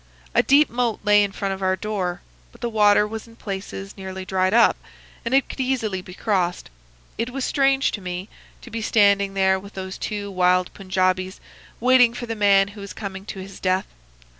A 0.33 0.41
deep 0.41 0.67
moat 0.71 0.99
lay 1.03 1.23
in 1.23 1.31
front 1.31 1.53
of 1.53 1.61
our 1.61 1.75
door, 1.75 2.21
but 2.51 2.61
the 2.61 2.71
water 2.71 3.05
was 3.05 3.27
in 3.27 3.35
places 3.35 3.95
nearly 3.95 4.25
dried 4.25 4.51
up, 4.51 4.75
and 5.23 5.35
it 5.35 5.47
could 5.47 5.59
easily 5.59 6.01
be 6.01 6.15
crossed. 6.15 6.71
It 7.19 7.29
was 7.29 7.45
strange 7.45 7.91
to 7.91 8.01
me 8.01 8.27
to 8.63 8.71
be 8.71 8.81
standing 8.81 9.35
there 9.35 9.59
with 9.59 9.73
those 9.75 9.99
two 9.99 10.31
wild 10.31 10.73
Punjaubees 10.73 11.39
waiting 11.79 12.15
for 12.15 12.25
the 12.25 12.35
man 12.35 12.69
who 12.69 12.81
was 12.81 12.93
coming 12.93 13.27
to 13.27 13.39
his 13.41 13.59
death. 13.59 13.85